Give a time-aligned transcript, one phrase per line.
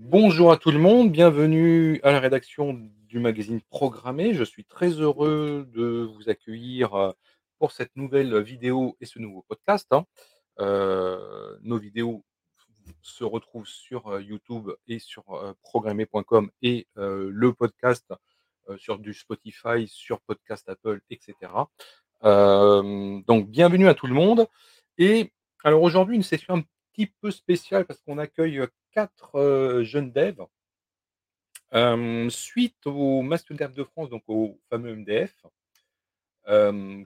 [0.00, 4.32] Bonjour à tout le monde, bienvenue à la rédaction du magazine Programmé.
[4.32, 7.12] Je suis très heureux de vous accueillir, heu,
[7.58, 10.04] pour cette nouvelle vidéo et ce nouveau podcast, hein.
[10.60, 12.24] Heu, nos vidéos
[13.02, 15.24] se retrouvent sur, heu, YouTube et sur,
[15.62, 18.06] programmé.com et le podcast,
[18.76, 21.70] sur du Spotify, sur Podcast Apple et cetera.
[22.22, 24.46] Hem, donc bienvenue à tout le monde
[24.96, 25.32] et
[25.64, 26.62] alors aujourd'hui une session un
[26.98, 30.46] petit peu spéciale parce qu'on accueille, heu, 4, heu, jeunes devs.
[32.30, 35.46] Suite au Master Dev de France, donc au fameux MDF,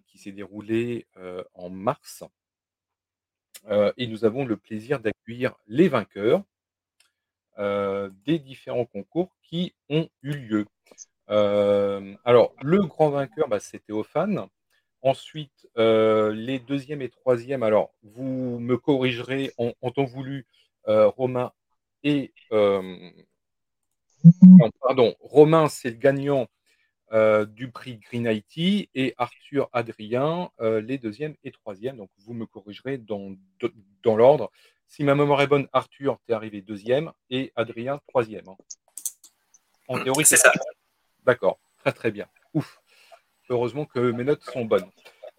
[0.07, 1.07] qui s'est déroulé,
[1.55, 2.25] en mars.
[3.97, 6.43] Et nous avons le plaisir d'accueillir les vainqueurs
[7.59, 10.67] des différents concours qui ont eu lieu.
[11.27, 14.47] Alors le grand vainqueur, bah, c'est Théophane.
[15.03, 20.47] Ensuite, heu, les 2e et 3e, alors vous me corrigerez en en temps voulu,
[20.89, 21.53] heu, Romain
[22.05, 22.33] et
[24.23, 26.49] non pardon, Romain, c'est le gagnant,
[27.49, 31.97] du prix Green IT et Arthur, Adrien, les 2e et 3e.
[31.97, 33.35] Donc vous me corrigerez dans
[34.03, 34.51] dans l'ordre.
[34.89, 38.57] Si ma mémoire est bonne, Arthur, tu es arrivé 2e et Adrien 3e, hein?
[39.89, 40.53] En théorie, C'est ça?
[41.25, 42.29] D'accord, très, très bien.
[42.55, 42.82] Ouf!
[43.53, 44.89] Heureusement que mes notes sont bonnes.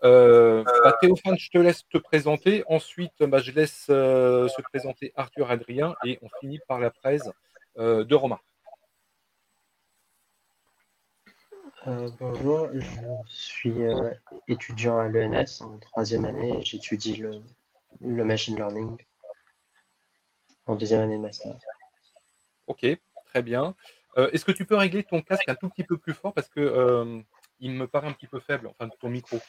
[0.03, 2.63] Heu, bah, Théophane, je te laisse te présenter.
[2.67, 7.27] Ensuite, bah, je laisse, heu, se présenter Arthur, Adrien et on finit par la presse,
[7.79, 8.39] heu, de Romain.
[12.19, 13.73] Bonjour, je suis,
[14.47, 17.41] étudiant à l'ENS en 3e année et j'étudie le
[18.01, 18.97] le machine learning
[20.67, 21.55] en 2e année de master.
[22.67, 22.85] OK,
[23.25, 23.75] très bien.
[24.17, 27.23] Est-ce que tu peux régler ton casque un tout petit peu plus fort parce que,
[27.63, 29.39] il me paraît un petit peu faible, enfin ton micro?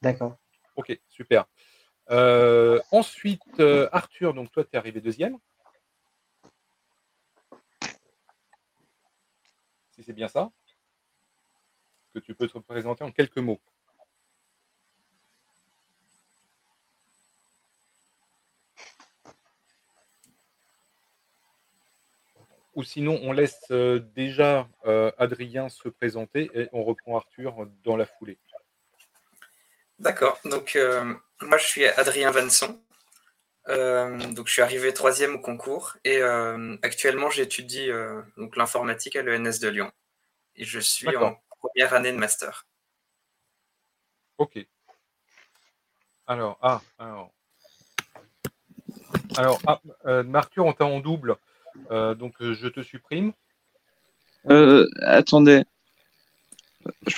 [0.00, 0.38] D'accord.
[0.74, 1.44] OK, super.
[2.10, 5.38] Heu, ensuite, heu, Arthur, donc toi, tu es arrivé 2e?
[9.90, 10.50] Si c'est bien ça?
[12.14, 13.60] Que tu peux te présenter en quelques mots?
[22.74, 27.96] Ou sinon on laisse, heu, déjà, heu, Adrien se présenter et on reprend Arthur dans
[27.96, 28.38] la foulée.
[29.98, 32.80] D'accord, donc heu, moi je suis Adrien Vanson.
[33.66, 36.20] Donc je suis arrivé 3e au concours et
[36.82, 37.88] actuellement j'étudie,
[38.36, 39.90] donc l'informatique à l'ENS de Lyon
[40.56, 41.40] et je suis en
[41.76, 42.66] 1re année de master.
[44.36, 44.58] OK.
[46.26, 47.32] Alors, ah, alors
[49.36, 49.80] alors, ah,
[50.34, 51.36] Arthur, on t'a en double,
[51.90, 53.32] donc heu, je te supprime.
[54.50, 55.64] Heu, attendez.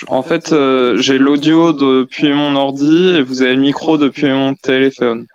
[0.07, 0.55] En fait,
[0.97, 5.27] j'ai l'audio depuis mon ordi et vous avez le micro depuis mon téléphone.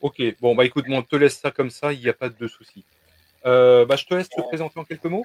[0.00, 2.48] OK, bon, bah, écoute, on te laisse ça comme ça, il y a pas de
[2.48, 2.84] souci.
[3.44, 5.24] Bah, je te laisse te présenter en quelques mots.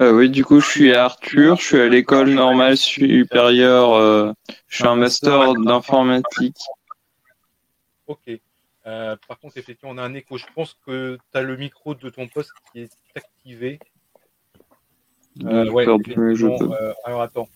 [0.00, 4.34] Oui, du coup, je suis Arthur, je suis à l'école normale supérieure,
[4.68, 6.58] je fais un master d'informatique.
[8.06, 8.38] OK.
[8.86, 10.36] Heu, par contre, effectivement, on a un écho.
[10.36, 13.80] Je pense que tu as le micro de ton poste qui est activé.
[15.40, 15.64] Ouais,
[16.34, 16.64] je effectivement, peux.
[16.74, 17.48] heu, alors attends.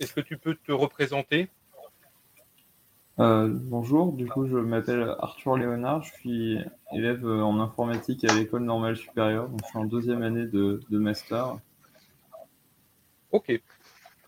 [0.00, 1.48] Est-ce que tu peux te représenter?
[3.16, 6.58] Bonjour, du coup, je m'appelle Arthur Léonard, je suis
[6.92, 10.98] élève, en informatique à l'école normale supérieure, donc je suis en 2e année de de
[10.98, 11.58] master.
[13.30, 13.52] OK,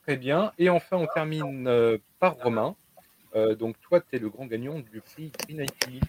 [0.06, 2.76] très bien et enfin on termine, heu, par Romain.
[3.34, 6.00] Heu, donc toi, tu es le grand gagnant du prix Green IT.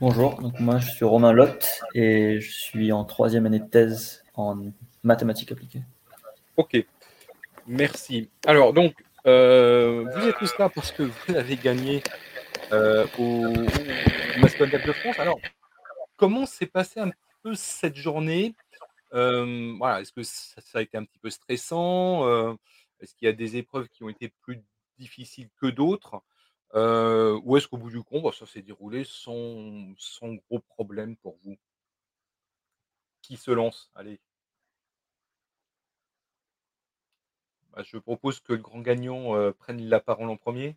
[0.00, 4.24] Bonjour, donc moi je suis Romain Lotte et je suis en 3e année de thèse
[4.34, 4.60] en
[5.04, 5.82] mathématiques appliquées.
[6.56, 6.76] OK,
[7.68, 8.28] merci.
[8.44, 8.92] Alors donc,
[9.26, 12.02] heu, vous êtes tous là parce que vous avez gagné,
[12.72, 13.52] au
[14.40, 15.20] Master de France.
[15.20, 15.38] Alors,
[16.16, 17.12] comment s'est passée un
[17.44, 18.56] peu cette journée?
[19.16, 22.56] Voilà, est-ce que ça a été un petit peu stressant?
[23.00, 24.62] Est-ce qu'il y a des épreuves qui ont été plus
[24.98, 26.22] difficiles que d'autres?
[26.74, 31.56] Ou est-ce qu'au bout du compte, bah, ça s'est déroulé sans gros problème pour vous?
[33.22, 33.90] Qui se lance?
[33.94, 34.20] Allez.
[37.72, 40.76] Bah, je propose que le grand gagnant, prenne la parole en 1er.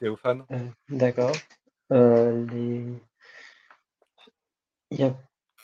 [0.00, 0.44] Théophane?
[0.88, 1.36] D'accord.
[1.90, 2.84] Les
[4.92, 5.14] il a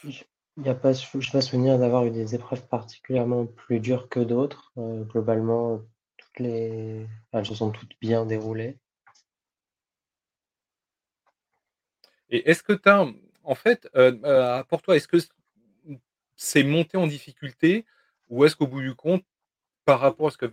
[0.05, 0.25] j
[0.57, 4.21] il y a pas j'ai pas souvenir d'avoir eu des épreuves particulièrement plus dures que
[4.21, 4.73] d'autres.
[4.79, 5.81] Heu, globalement,
[6.19, 8.79] toutes les elles se sont toutes bien déroulées.
[12.31, 13.07] Et est-ce que tu as,
[13.45, 15.19] en fait, heu heu, pour toi, est-ce que
[16.37, 17.87] c'est monté en difficulté?
[18.29, 19.25] Ou est-ce qu'au bout du compte,
[19.87, 20.53] par rapport à ce que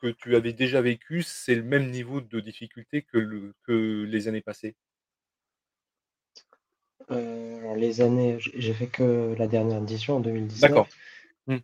[0.00, 4.74] que tu avais déjà vécu, c'est le même niveau de difficulté que les années passées?
[7.10, 10.86] Heu, alors les années j'ai fait que la dernière édition en D'accord.
[10.86, 10.88] 2019.
[11.46, 11.56] Mmh.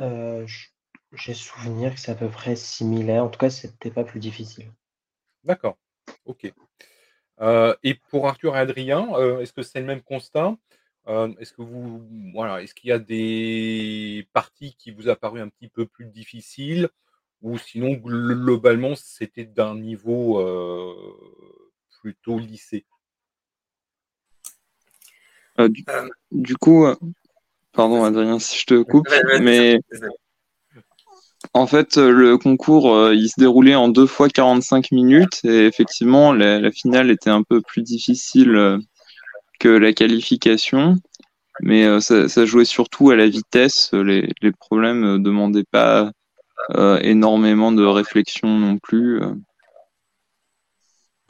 [0.00, 0.68] Heu, j
[1.12, 3.24] j'ai souvenir que c'est à peu près similaire.
[3.24, 4.70] En tout cas, c'était pas plus difficile.
[5.44, 5.78] D'accord,
[6.26, 6.52] OK.
[7.40, 9.08] Heu et pour Arthur et Adrien,
[9.40, 10.56] est-ce que c'est le même constat?
[11.08, 15.48] Est-ce que vous voilà, est-ce qu'il y a des parties qui vous a paru un
[15.48, 16.88] petit peu plus difficiles?
[17.42, 20.40] Ou sinon globalement, c'était d'un niveau,
[22.02, 22.84] plutôt lissé?
[25.68, 26.96] Du Hem du coup, heu
[27.72, 28.04] pardon.
[28.04, 29.08] Adrien si je te coupe,
[29.40, 29.78] mais
[31.54, 36.60] en fait, le concours, il se déroulait en 2 fois 45 minutes et effectivement la
[36.60, 38.78] la finale était un peu plus difficile,
[39.58, 40.96] que la qualification.
[41.62, 46.10] Mais, ça ça jouait surtout à la vitesse, les les problèmes, heu, demandaient pas,
[47.02, 49.20] énormément de réflexion non plus,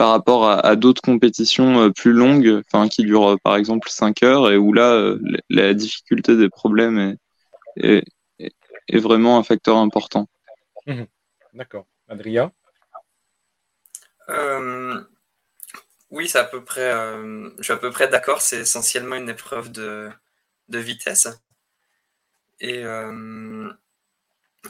[0.00, 4.22] par rapport à à d'autres compétitions, heu, plus longues, enfin qui durent, par exemple 5
[4.22, 5.20] heures et où là, heu,
[5.50, 7.18] la difficulté des problèmes est
[7.76, 8.04] est
[8.38, 8.54] est
[8.88, 10.26] est vraiment un facteur important.
[10.86, 11.06] Mmh mh.
[11.52, 11.84] D'accord.
[12.08, 12.50] Adrien?
[14.26, 15.06] Hem,
[16.10, 16.90] oui, c'est à peu près,
[17.58, 20.08] je suis à peu près d'accord, c'est essentiellement une épreuve de
[20.70, 21.28] de vitesse.
[22.60, 22.84] Et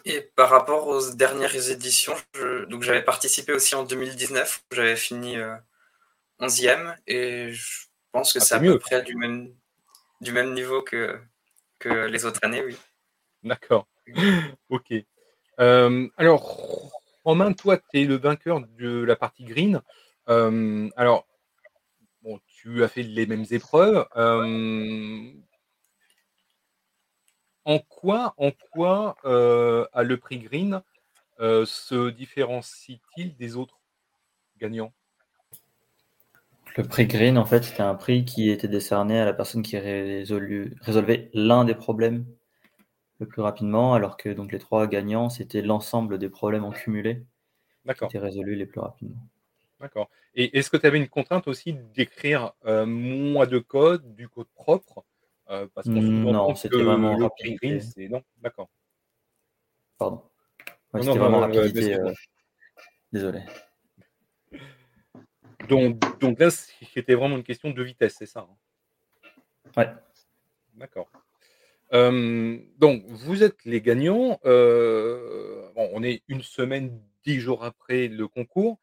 [0.05, 4.97] et par rapport aux dernières éditions, je donc j'avais participé aussi en 2019, où j'avais
[4.97, 5.57] fini, heu,
[6.41, 9.55] 11e et je pense que Ah, c'est à peu près du même
[10.21, 11.19] du même niveau que
[11.79, 12.77] que les autres années, oui.
[13.43, 13.87] D'accord.
[14.69, 14.93] OK.
[15.59, 16.91] Hem, alors
[17.25, 19.83] Romain, toi, tu es le vainqueur de la partie green.
[20.29, 21.27] Hem, alors,
[22.23, 25.43] bon, tu as fait les mêmes épreuves, hem
[27.65, 30.83] en quoi en quoi, heu, a le prix green,
[31.41, 33.81] heu, se différencie-t-il des autres
[34.59, 34.93] gagnants?
[36.77, 39.77] Le prix green, en fait, c'était un prix qui était décerné à la personne qui
[39.77, 42.25] résolu résolvait l'un des problèmes
[43.19, 47.25] le plus rapidement, alors que donc les 3 gagnants, c'était l'ensemble des problèmes en cumulé
[47.87, 49.21] qui étaient résolus les plus rapidement.
[49.81, 54.29] D'accord et est-ce que tu avais une contrainte aussi d'écrire, heu, moins de code, du
[54.29, 55.05] code propre?
[55.51, 57.81] Heu, parce qu'on Mmh, sous-entend non, c'était vraiment rapidité.
[57.81, 58.23] c'est non?
[58.39, 58.69] D'accord.
[59.99, 60.23] Pardon.
[60.93, 62.11] Ouais, c'était vraiment rapidité, excuse-moi.
[62.11, 62.15] heu
[63.13, 63.41] désolé.
[65.69, 68.57] Donc donc là, c'était vraiment une question de vitesse, c'est ça, hein?
[69.77, 69.89] Ouais.
[70.75, 71.11] D'accord.
[71.93, 78.79] Donc vous êtes les gagnants, bon, on est 1 semaine, 10 jours après le concours.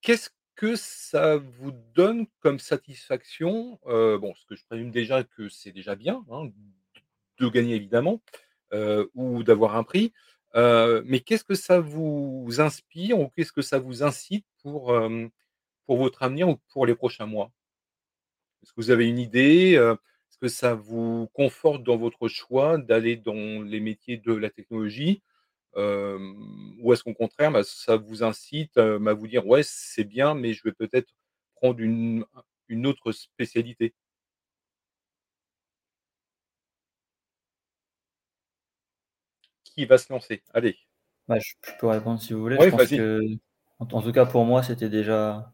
[0.00, 3.78] Qu'est-ce que ça vous donne comme satisfaction?
[3.84, 6.50] Bon, ce que je présume déjà que c'est déjà bien, hein,
[7.38, 8.20] de gagner évidemment,
[9.14, 10.12] ou d'avoir un prix.
[10.56, 15.00] Mais qu'est-ce que ça vous inspire ou qu'est-ce que ça vous incite pour,
[15.86, 17.52] pour votre avenir ou pour les prochains mois?
[18.64, 19.74] Est-ce que vous avez une idée?
[19.74, 25.22] Est-ce que ça vous conforte dans votre choix d'aller dans les métiers de la technologie?
[25.76, 30.52] Ou est-ce qu'au contraire, bah, ça vous incite, à vous dire: «Ouais, c'est bien, mais
[30.54, 31.08] je vais peut-être
[31.56, 33.94] prendre une un une autre spécialité»?
[39.64, 40.42] Qui va se lancer?
[40.52, 40.76] Allez.
[41.28, 42.58] Ouais, je peux répondre si vous voulez.
[42.60, 45.52] Je pense qu'en en tout cas pour moi, c'était déjà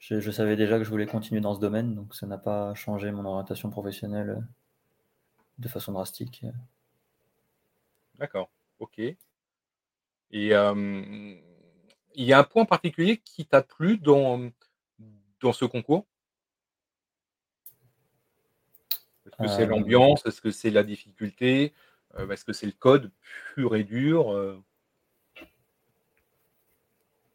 [0.00, 2.74] je je savais déjà que je voulais continuer dans ce domaine, donc ça n'a pas
[2.74, 4.44] changé mon orientation professionnelle, heu
[5.58, 6.42] de façon drastique,
[8.18, 8.48] D'accord,
[8.80, 8.98] OK.
[10.30, 11.38] Et hem,
[12.14, 14.50] il y a un point particulier qui t'a plu dans,
[15.40, 16.06] dans ce concours?
[19.26, 20.24] Est-ce que c'est Hem l'ambiance?
[20.26, 21.72] Est-ce que c'est la difficulté?
[22.18, 23.10] Heu, est-ce que c'est le code
[23.54, 24.62] pur et dur?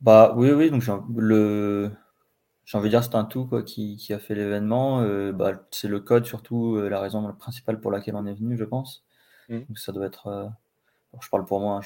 [0.02, 0.84] Bah, oui, oui, donc
[1.16, 1.92] le
[2.66, 5.88] j'ai envie de dire c'est un tout quoi qui qui a fait l'événement, bah, c'est
[5.88, 9.06] le code surtout, la raison principale pour laquelle on est venu, je pense.
[9.50, 9.60] Mmh.
[9.60, 10.52] Donc ça doit être,
[11.22, 11.82] je parle pour moi, hein,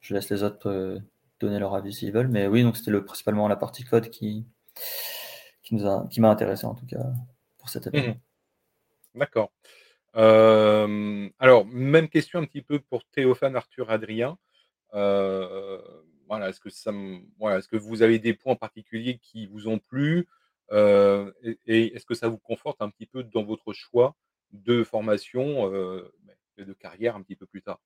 [0.00, 1.00] je laisse les autres, heu,
[1.40, 4.46] donner leur avis s'ils veulent, mais oui, donc c'était le principalement la partie code qui
[6.20, 7.02] m'a intéressé en tout cas
[7.58, 8.12] pour cet Mmh mh.
[8.12, 8.22] événement.
[9.14, 9.52] D'accord.
[10.14, 14.38] Hem, alors même question un petit peu pour Théophane, Arthur, Adrien.
[14.94, 15.82] Heu,
[16.28, 20.28] voilà, est-ce que vous avez des points particuliers qui vous ont plu?
[20.72, 24.16] Et et est-ce que ça vous conforte un petit peu dans votre choix
[24.52, 25.72] de formation,
[26.58, 27.80] et de carrière un petit peu plus tard?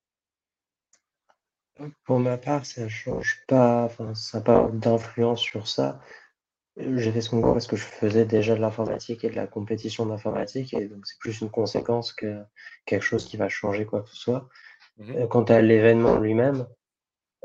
[2.05, 5.99] Pour ma part, ça change pas, enfin, ça a pas d'influence sur ça.
[6.77, 10.05] J'ai fait ce concours parce que je faisais déjà de l'informatique et de la compétition
[10.05, 12.43] d'informatique et donc c'est plus une conséquence que
[12.85, 14.49] quelque chose qui va changer quoi que ce soit.
[14.97, 16.67] Mmh quant à l'événement lui-même,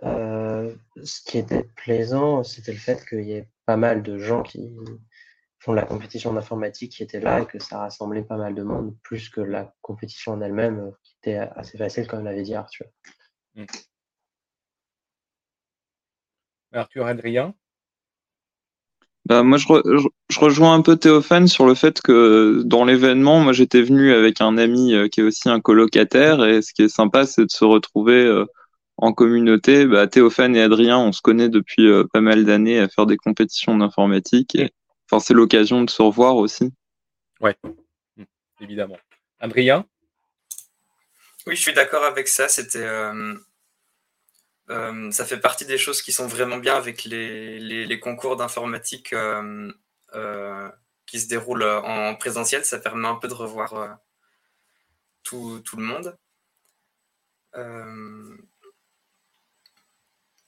[0.03, 4.75] ce qui était plaisant, c'était le fait qu'il y ait pas mal de gens qui
[5.59, 8.63] font de la compétition d'informatique qui étaient là et que ça rassemblait pas mal de
[8.63, 12.87] monde, plus que la compétition en elle-même, qui était assez facile, comme l'avait dit Arthur.
[13.55, 13.65] Mmh.
[16.73, 17.55] Arthur Adrien
[19.25, 19.67] bah, moi, je,
[20.31, 24.41] je, rejoins un peu Théophane sur le fait que dans l'événement, moi, j'étais venu avec
[24.41, 27.51] un ami euh, qui est aussi un colocataire, et ce qui est sympa, c'est de
[27.51, 28.47] se retrouver euh,
[28.97, 29.87] en communauté.
[29.87, 33.17] Bah, Théophane et Adrien, on se connaît depuis euh, pas mal d'années à faire des
[33.17, 34.73] compétitions d'informatique, et
[35.09, 36.73] enfin, c'est l'occasion de se revoir aussi.
[37.41, 38.25] Ouais, mmh,
[38.61, 38.99] évidemment.
[39.39, 39.87] Adrien?
[41.47, 42.49] Oui, je suis d'accord avec ça.
[42.49, 43.35] C'était euh,
[44.69, 49.73] ça fait partie des choses qui sont vraiment bien avec les, concours d'informatique euh,
[50.15, 50.71] euh,
[51.07, 52.65] qui se déroulent en présentiel.
[52.65, 53.99] Ça permet un peu de revoir
[55.23, 56.17] tout, le monde.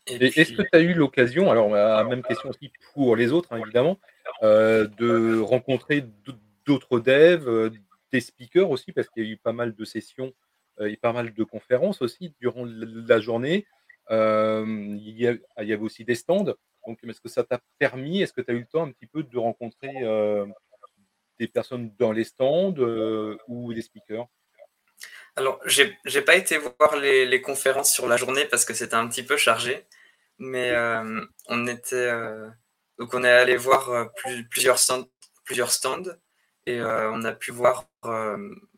[0.06, 1.71] Est-ce que tu as eu l'occasion, alors
[2.09, 3.99] même question aussi pour les autres, hein, évidemment,
[4.42, 6.06] de rencontrer
[6.64, 7.71] d'autres devs,
[8.12, 10.33] des speakers aussi, parce qu'il y a eu pas mal de sessions
[10.80, 13.66] et pas mal de conférences aussi durant la journée.
[14.11, 16.54] Euh, il, y avait aussi des stands.
[16.87, 19.06] Donc, est-ce que ça t'a permis, est-ce que tu as eu le temps un petit
[19.06, 19.92] peu de rencontrer
[21.38, 22.75] des personnes dans les stands
[23.49, 24.26] ou des speakers?
[25.37, 29.08] Alors, j'ai n'ai pas été voir les, conférences sur la journée parce que c'était un
[29.08, 29.87] petit peu chargé,
[30.38, 30.75] mais
[31.49, 32.12] on était
[32.99, 34.11] donc on est allé voir
[34.50, 35.08] plusieurs stands,
[35.44, 36.16] plusieurs stands
[36.66, 37.88] et on a pu voir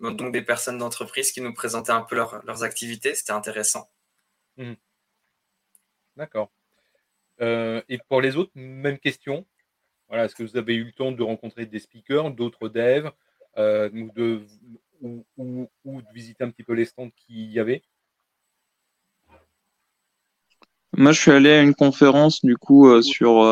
[0.01, 3.17] donc des personnes d'entreprise qui nous présentaient un peu leurs activités.
[3.17, 3.91] C'était intéressant.
[4.57, 4.75] Mmh.
[6.17, 6.51] D'accord.
[7.41, 9.45] Euh, et pour les autres, même question.
[10.09, 13.11] Voilà, est-ce que vous avez eu le temps de rencontrer des speakers, d'autres devs,
[13.59, 14.43] euh, ou, de,
[15.37, 17.83] ou, de visiter un petit peu les stands qu'il y avait?
[20.97, 23.43] Moi, je suis allé à une conférence du coup euh, sur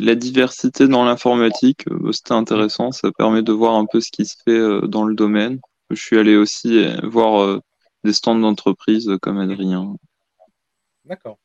[0.00, 1.84] la diversité dans l'informatique.
[2.12, 5.60] C'était intéressant, ça permet de voir un peu ce qui se fait dans le domaine.
[5.90, 7.60] Je suis allé aussi voir
[8.04, 9.94] des stands d'entreprise comme Adrien.
[11.04, 11.38] D'accord.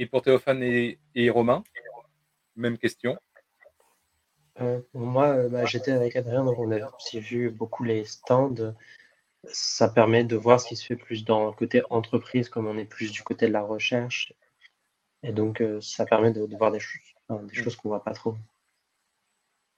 [0.00, 1.62] Et pour Théophane et, Romain,
[2.56, 3.18] même question.
[4.58, 8.74] Euh, moi, euh, bah, j'étais avec Adrien, donc on a aussi vu beaucoup les stands.
[9.44, 12.78] Ça permet de voir ce qui se fait plus dans le côté entreprise, comme on
[12.78, 14.32] est plus du côté de la recherche.
[15.22, 18.14] Et donc, euh, ça permet de, voir des, choses, des choses qu'on ne voit pas
[18.14, 18.36] trop.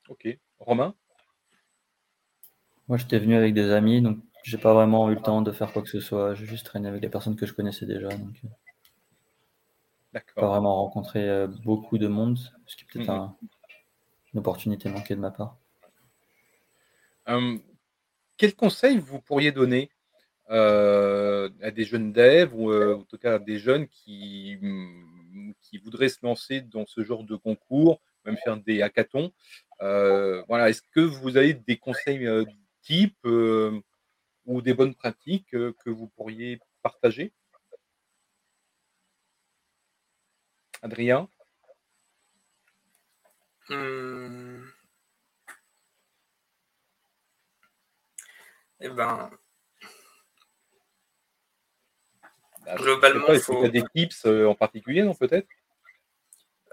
[0.08, 0.38] Ok.
[0.60, 0.94] Romain?
[2.86, 5.72] Moi, j'étais venu avec des amis, donc j'ai pas vraiment eu le temps de faire
[5.72, 6.34] quoi que ce soit.
[6.34, 8.08] J'ai juste traîné avec des personnes que je connaissais déjà.
[8.08, 8.36] Donc
[10.12, 13.33] pas vraiment rencontré euh, beaucoup de monde, ce qui est peut-être mhm.
[14.35, 15.57] une opportunité manquée de ma part.
[17.26, 17.61] Hum,
[18.37, 19.90] quel conseil vous pourriez donner
[20.50, 25.54] euh, à des jeunes devs ou euh, en tout cas à des jeunes qui, hum,
[25.61, 29.33] qui voudraient se lancer dans ce genre de concours, même faire des hackathons
[29.81, 32.28] voilà, Est-ce que vous avez des conseils
[32.83, 37.33] types ou des bonnes pratiques que vous pourriez partager?
[40.82, 41.28] Adrien?
[43.68, 44.64] Hmm.
[48.80, 49.30] Eh ben,
[52.66, 53.68] bah, globalement, il faut.
[53.68, 55.46] des tips euh, en particulier, non peut-être?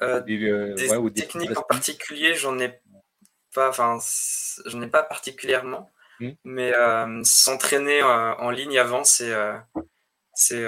[0.02, 2.82] Euh, des, euh, techniques en particulier, j'en ai
[3.54, 3.70] pas.
[3.70, 4.00] Enfin,
[4.66, 5.92] je n'ai pas particulièrement.
[6.20, 6.32] Hmm.
[6.44, 6.74] Mais
[7.24, 9.34] s'entraîner en ligne avant, c'est
[10.34, 10.66] c'est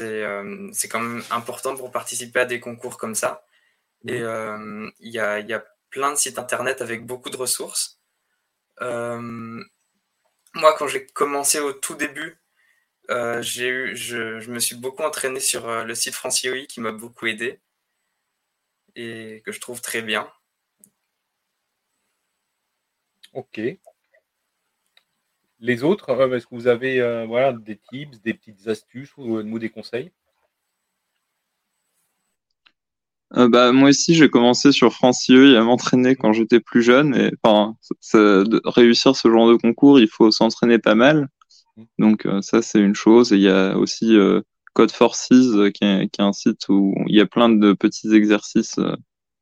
[0.00, 3.44] euh, c'est quand même important pour participer à des concours comme ça.
[4.06, 8.00] Et euh, il y, a, y, a, plein de sites internet avec beaucoup de ressources.
[8.80, 9.62] Euh,
[10.54, 12.38] moi, quand j'ai commencé au tout début,
[13.40, 17.26] j'ai eu, je, je, me suis beaucoup entraîné sur le site Francioi qui m'a beaucoup
[17.26, 17.60] aidé
[18.94, 20.30] et que je trouve très bien.
[23.32, 23.60] Ok.
[25.60, 29.36] Les autres, euh, est-ce que vous avez euh, voilà, des tips, des petites astuces ou,
[29.36, 30.10] euh, des conseils?
[33.32, 37.14] Bah, moi aussi, j'ai commencé sur Francieux à m'entraîner quand j'étais plus jeune.
[37.14, 37.76] Et, enfin,
[38.64, 41.28] réussir ce genre de concours, il faut s'entraîner pas mal.
[41.98, 43.32] Donc ça, c'est une chose.
[43.32, 44.16] Et il y a aussi
[44.72, 48.80] Code Forces, qui est, un site où il y a plein de petits exercices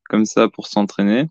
[0.07, 1.27] comme ça pour s'entraîner.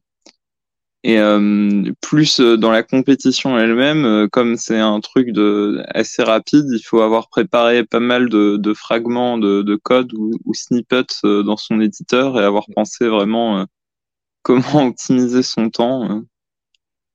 [1.05, 6.23] Et euh, plus euh, dans la compétition elle-même, euh, comme c'est un truc de assez
[6.25, 11.23] rapide, il faut avoir préparé pas mal de, de fragments de, de, code ou, snippets
[11.23, 13.64] dans son éditeur et avoir pensé vraiment
[14.43, 16.25] comment optimiser son temps.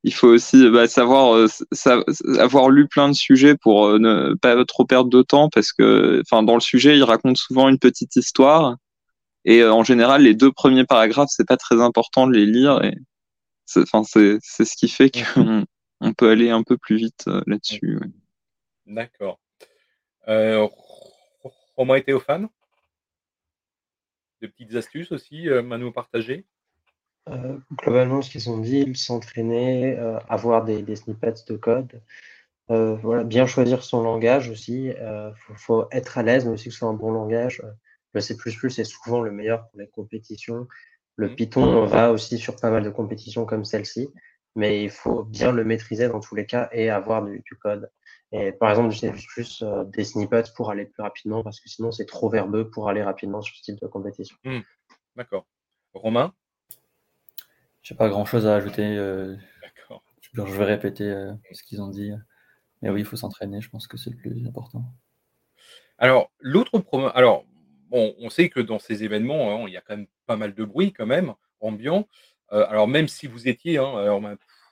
[0.04, 1.48] il faut aussi bah, savoir euh,
[2.40, 6.22] avoir lu plein de sujets pour euh, ne pas trop perdre de temps parce que
[6.26, 8.76] enfin dans le sujet il raconte souvent une petite histoire
[9.46, 12.84] et euh, en général les deux premiers paragraphes c'est pas très important de les lire
[12.84, 12.96] et
[13.66, 13.84] c'est
[14.42, 15.66] c'est ce qui fait qu'on
[16.02, 18.00] on peut aller un peu plus vite là-dessus.
[18.86, 19.40] D'accord.
[20.28, 20.68] Euh,
[21.76, 22.48] Romain et Théophane
[24.42, 26.46] Des petites astuces aussi à nous partager?
[27.30, 32.02] Euh, globalement, ce qu'ils ont dit, s'entraîner, euh, avoir des, des, snippets de code,
[32.70, 34.88] euh, voilà, bien choisir son langage aussi.
[34.88, 37.62] Il faut, faut, être à l'aise, mais aussi que ce soit un bon langage.
[38.14, 40.68] Le C++ est souvent le meilleur pour les compétitions.
[41.16, 41.36] Le mmh.
[41.36, 44.10] Python va aussi sur pas mal de compétitions comme celle-ci,
[44.56, 47.92] mais il faut bien le maîtriser dans tous les cas et avoir du, du code.
[48.32, 49.12] Et par exemple, du C++,
[49.86, 53.42] des snippets pour aller plus rapidement, parce que sinon c'est trop verbeux pour aller rapidement
[53.42, 54.36] sur ce type de compétition.
[54.44, 54.60] Mmh.
[55.16, 55.46] D'accord.
[55.94, 56.34] Romain?
[57.84, 58.98] J'ai pas grand chose à ajouter.
[58.98, 59.36] Euh,
[60.34, 62.12] je vais répéter euh, ce qu'ils ont dit.
[62.82, 64.84] Mais oui, il faut s'entraîner, je pense que c'est le plus important.
[65.98, 67.12] Alors, l'autre problème.
[67.14, 67.46] Alors,
[67.94, 70.66] on sait que dans ces événements, hein, il y a quand même pas mal de
[70.66, 72.08] bruit, quand même, ambiant.
[72.52, 74.22] Euh, alors, même si vous étiez, hein, alors,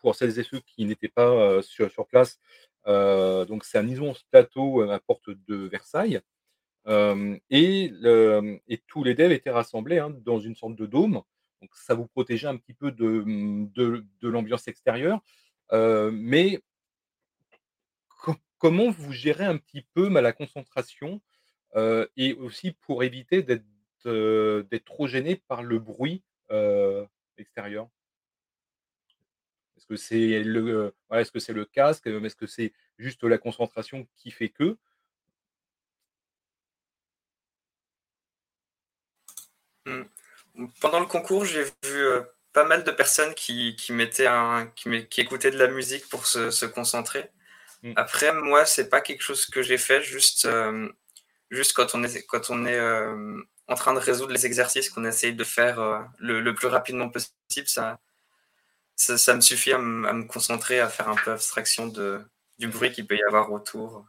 [0.01, 2.39] pour celles et ceux qui n'étaient pas sur, sur, place,
[2.85, 6.21] donc c'est un immense plateau à la porte de Versailles.
[6.87, 7.91] Et,
[8.87, 11.21] tous les devs étaient rassemblés hein, dans une sorte de dôme.
[11.61, 13.23] Donc ça vous protégeait un petit peu de,
[13.75, 15.21] de, l'ambiance extérieure.
[15.71, 16.59] mais
[18.57, 21.21] comment vous gérez un petit peu la concentration
[21.75, 23.65] et aussi pour éviter d'être
[24.03, 26.23] d'être trop gêné par le bruit
[27.37, 27.87] extérieur
[29.77, 34.07] Est-ce que c'est le, est-ce que c'est le casque Est-ce que c'est juste la concentration
[34.17, 34.77] qui fait que?
[39.85, 40.03] Mmh.
[40.79, 42.05] Pendant le concours, j'ai vu
[42.53, 46.25] pas mal de personnes qui, qui, mettaient un, qui, qui écoutaient de la musique pour
[46.25, 47.29] se, se concentrer.
[47.83, 47.93] Mm.
[47.95, 50.45] Après, moi, c'est pas quelque chose que j'ai fait, juste,
[51.51, 55.05] juste quand on est, quand on est euh, en train de résoudre les exercices qu'on
[55.05, 57.99] essaye de faire le, le, plus rapidement possible, ça,
[58.95, 62.21] ça, ça me suffit à, me concentrer, à faire un peu abstraction de,
[62.57, 64.05] du bruit qu'il peut y avoir autour.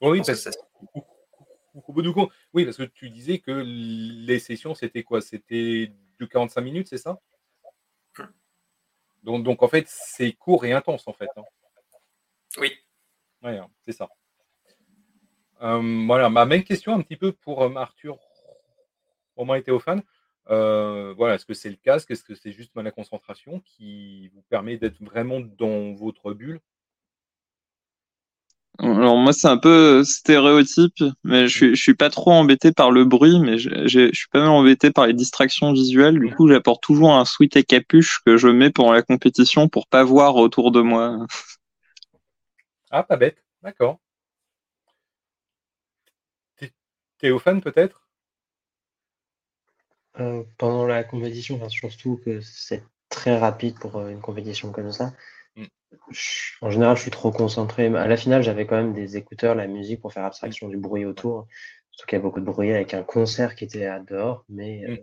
[0.00, 0.50] Oui, parce que
[2.52, 5.20] oui, parce que tu disais que les sessions, c'était quoi?
[5.20, 7.20] C'était de 45 minutes, c'est ça?
[9.22, 11.28] Donc, donc, en fait, c'est court et intense, en fait.
[11.36, 11.42] Hein.
[12.56, 12.72] Oui.
[13.42, 14.08] Ouais, hein, c'est ça.
[15.60, 18.18] Voilà, ma même question un petit peu pour Arthur,
[19.36, 20.02] Romain et Théophane.
[20.50, 22.10] Euh, voilà, est-ce que c'est le casque?
[22.10, 26.60] Est-ce que c'est juste la concentration qui vous permet d'être vraiment dans votre bulle?
[28.80, 32.92] Alors moi c'est un peu stéréotype, mais je suis, je suis pas trop embêté par
[32.92, 36.20] le bruit, mais je, je, suis pas mal embêté par les distractions visuelles.
[36.20, 39.88] Du coup, j'apporte toujours un sweat et capuche que je mets pendant la compétition pour
[39.88, 41.26] pas voir autour de moi.
[42.90, 43.98] Ah, pas bête, d'accord.
[47.18, 48.06] Théophane peut-être?
[50.20, 55.12] Euh, Pendant la compétition, surtout que c'est très rapide pour euh, une compétition comme ça
[56.60, 57.86] en général, je suis trop concentré.
[57.86, 61.04] À la finale, j'avais quand même des écouteurs, la musique pour faire abstraction du bruit
[61.04, 61.46] autour.
[61.90, 64.84] Surtout qu'il y a beaucoup de bruit avec un concert qui était à dehors, mais
[64.86, 64.96] euh,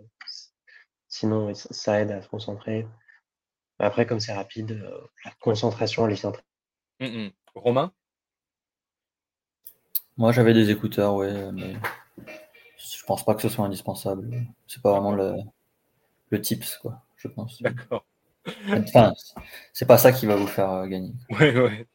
[1.08, 2.86] sinon, ça, aide à se concentrer.
[3.78, 6.42] Après, comme c'est rapide, euh, la concentration, elle est centrée.
[7.00, 7.92] Mmh Romain?
[10.16, 11.74] Moi, j'avais des écouteurs, ouais, mais
[12.94, 14.30] je pense pas que ce soit indispensable.
[14.66, 15.36] C'est pas vraiment le,
[16.30, 17.60] le tips, quoi, je pense.
[17.62, 18.04] D'accord.
[18.68, 19.12] Enfin,
[19.72, 21.12] c'est pas ça qui va vous faire euh, gagner.
[21.30, 21.86] Ouais, ouais.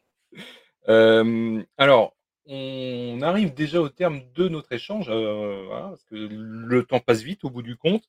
[0.90, 7.00] Euh, alors, on arrive déjà au terme de notre échange, euh, parce que le temps
[7.00, 8.04] passe vite au bout du compte.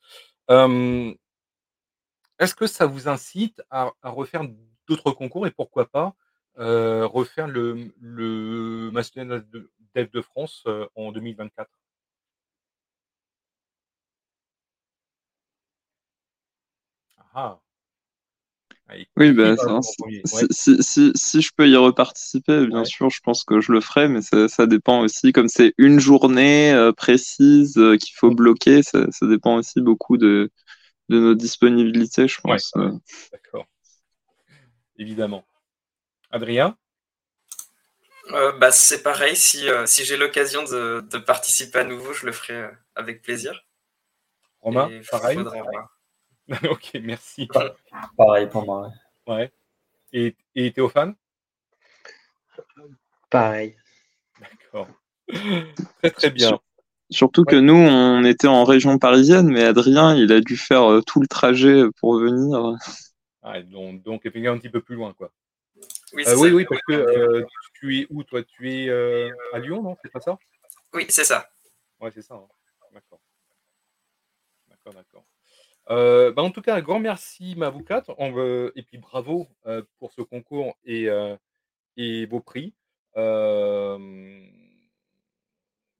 [2.39, 4.43] Est-ce que ça vous incite à, refaire
[4.89, 6.15] d'autres concours et pourquoi pas
[6.57, 9.45] refaire le, le National
[9.95, 10.65] Dev de France
[10.97, 11.71] en 2024
[17.35, 17.59] Ah
[19.17, 19.55] oui, bah,
[20.51, 24.67] si, je peux y reparticiper, bien sûr, je pense que je le ferai, mais ça,
[24.67, 29.81] dépend aussi, comme c'est une journée euh, précise euh, qu'il faut bloquer, ça, dépend aussi
[29.81, 30.51] beaucoup de,
[31.09, 32.73] de nos disponibilités, je pense.
[32.77, 32.91] Euh.
[33.33, 33.67] D'accord.
[34.99, 35.45] Évidemment.
[36.31, 36.77] Adrien?
[38.31, 42.71] Bah, C'est pareil, si, si j'ai l'occasion de, de, participer à nouveau, je le ferai
[42.95, 43.65] avec plaisir.
[44.61, 45.39] Romain, pareil?
[46.71, 47.49] ok, merci.
[48.17, 48.91] Pareil pour moi.
[49.27, 49.53] Ouais.
[50.13, 51.15] Et, et Théophane
[53.31, 53.77] Pareil.
[54.41, 54.89] D'accord.
[55.99, 56.59] très très bien.
[57.11, 61.03] Surtout que nous, on était en région parisienne, mais Adrien, il a dû faire euh,
[61.03, 62.75] tout le trajet pour venir.
[63.43, 65.31] Ah, donc, donc effectivement un petit peu plus loin, quoi.
[66.15, 68.43] Oui, Euh, c'est oui, parce que euh, tu es où, toi?
[68.43, 69.97] Tu es euh, à Lyon, non?
[70.03, 70.39] C'est pas ça?
[70.95, 71.49] Oui, c'est ça.
[72.01, 72.35] Ouais, c'est ça.
[72.35, 72.47] hein.
[72.93, 73.21] D'accord.
[74.69, 75.25] D'accord, d'accord.
[75.91, 78.05] Euh, bah, en tout cas, un grand merci, Mavoukat.
[78.77, 81.37] Et puis bravo euh, pour ce concours et, euh,
[82.29, 82.75] vos prix.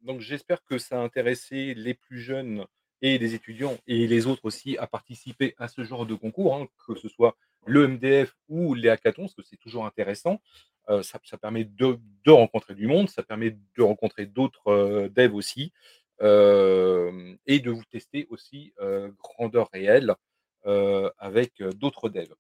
[0.03, 2.67] Donc j'espère que ça a intéressé les plus jeunes
[3.03, 6.67] et les étudiants et les autres aussi à participer à ce genre de concours, hein,
[6.87, 10.41] que ce soit le MDF ou les hackathons, parce que c'est toujours intéressant.
[11.03, 15.73] Ça, permet de, rencontrer du monde, ça permet de rencontrer d'autres devs aussi,
[16.21, 18.73] et de vous tester aussi
[19.19, 20.15] grandeur réelle
[21.19, 22.35] avec d'autres devs.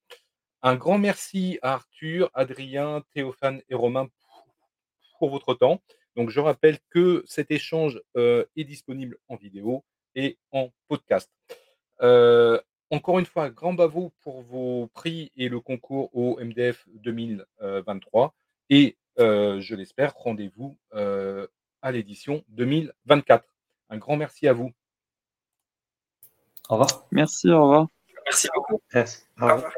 [0.62, 4.08] Un grand merci à Arthur, Adrien, Théophane et Romain
[5.18, 5.82] pour, votre temps.
[6.16, 11.30] Donc, je rappelle que cet échange est disponible en vidéo et en podcast.
[12.00, 18.34] Encore une fois, grand bravo pour vos prix et le concours au MDF 2023.
[18.70, 23.51] Et je l'espère, rendez-vous à l'édition 2024.
[23.92, 24.72] Un grand merci à vous.
[26.70, 27.06] Au revoir.
[27.10, 27.88] Merci, au revoir.
[28.24, 28.80] Merci beaucoup.
[28.94, 29.70] Au revoir.